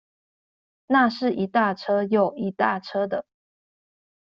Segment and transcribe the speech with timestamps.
[0.87, 3.23] 那是一大車又一大車的